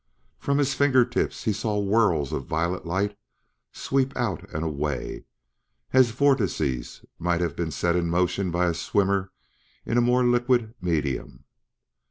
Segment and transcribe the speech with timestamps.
[0.39, 3.15] From his fingertips he saw whirls of violet light
[3.71, 5.25] sweep out and away,
[5.93, 9.31] as vortices might have been set in motion by a swimmer
[9.85, 11.43] in a more liquid medium.